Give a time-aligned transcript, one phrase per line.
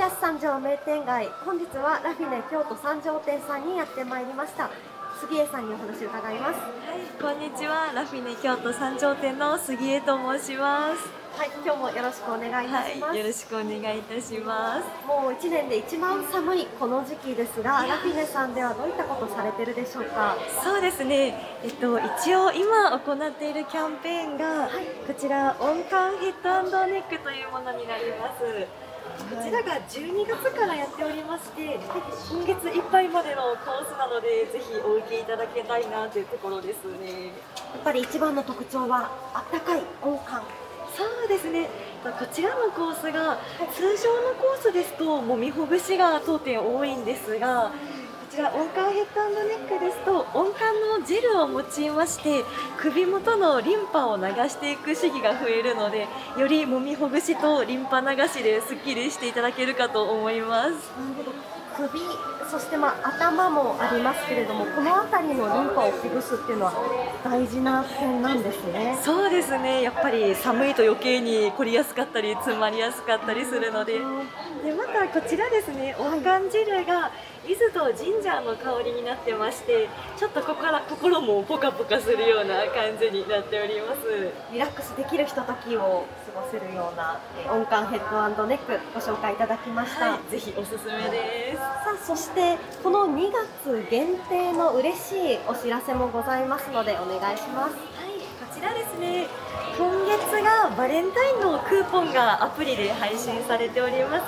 [0.00, 2.00] シアス三条名店街本日は。
[2.02, 4.70] ラフィネ京都三条店さんにやってまいりました。
[5.20, 6.60] 杉江さんにお話を伺います。
[7.20, 7.92] こんにちは。
[7.92, 11.04] ラフィネ京都三条店の杉江と申します。
[11.36, 15.06] はい今日もよろしくお願いいたします、はい、よろしくお願いいたします。
[15.06, 20.34] もう一年で一番寒いこの時期ですがラフィネさんではどういったことされてるでしょうか？
[20.64, 21.36] そうですね。
[21.62, 28.66] えっと一応今行っているキャンペーンが、はい、こちら温感ヘッドネックというものになります
[29.30, 31.78] こちらが12月からやっておりまして、
[32.30, 37.26] 今月いっぱいまでのコースなので、ぜひお受けいただきたいなというところですね。
[37.26, 37.30] や
[37.78, 40.42] っぱり一番の特徴は、あったかい温感。
[40.96, 41.68] そうですね。
[42.02, 43.38] こちらのコースが
[43.74, 47.72] 通常のコースですともみほぐしが当店多いんですが。
[48.30, 52.44] ちら温感ヘッドネックですと温感のジェルを用いまして
[52.78, 56.06] 首元のリンパを流していく主義が増えるので
[56.38, 60.92] よりもみほぐしとリンパ流しですっきりしていただけるかと思います。
[61.76, 62.00] 首
[62.50, 66.72] そしてまあ頭もありますけれどもこの辺りのリンパをほぐすっていうのは
[67.22, 68.98] 大事な点なんですね。
[69.02, 69.82] そうですね。
[69.82, 73.94] やっぱり寒いと余計に凝りやすかったり詰まりやすかったりするので。
[73.94, 77.10] でまたこちらですね温感汁が
[77.46, 84.00] 柚子とジンジャーの香りになってましてちょっとここから心もポカポカするような感じになっております。
[84.52, 87.18] リラックスできるひとときを過ごせるような
[87.52, 91.58] 温感ヘッドネックご紹介いただきました、はい、ぜひおすすめです
[91.90, 97.74] さあそしてこの2月限定の嬉しいお知らせもございますのでお願いします。
[97.74, 99.26] はいこちらですね。
[99.76, 104.22] 今月がバレンタインのクーポンがアプリで配信されております。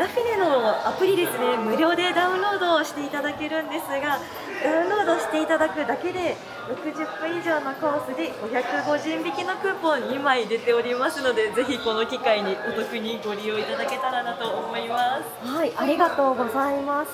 [0.00, 1.56] ラフィネのアプリですね。
[1.56, 4.18] 無料でダウンロードしていただけるんですが
[4.66, 6.36] ダウンロードしていただくだけで
[6.66, 15.46] 60分以上のコースで550円引きのクーポン2枚出ておりますのでぜひこの機会にお得にご利用いただけたらなと思います。
[15.46, 17.12] はいありがとうございます、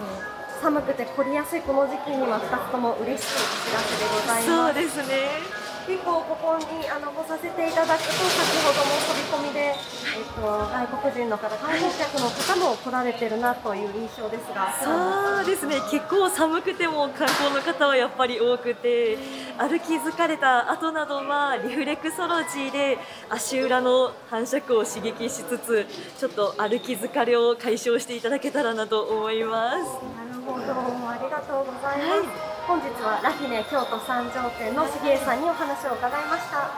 [0.00, 4.46] えー、寒くて凝りやすいこの時期には2つとも嬉しいお知らせでございます。
[4.46, 14.68] そうですね結構ここにあの来させていただくと先ほども飛び込みで、えっと、外国人の方観光客の方も来られてるなという印象ですが。
[14.84, 15.76] そうですね。
[15.90, 19.16] 結構寒くても観光の方はやっぱり多くて
[19.56, 22.98] 歩き疲れた後などはリフレクソロジーで
[23.30, 25.86] 足裏の反射区を刺激しつつ
[26.18, 29.84] ちょっと歩き疲れを解消していただけたらなと思います。
[30.14, 30.64] なるほど。
[31.08, 36.68] ありがとうございます、はい本日はラフィネ京都三条店の杉江さんにお話を伺いました。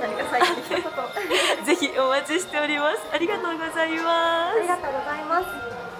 [0.00, 0.84] 何か最後に一言。
[1.66, 3.02] ぜひお待ちしております。
[3.12, 4.56] ありがとうございます。
[4.56, 5.93] ありがとうございます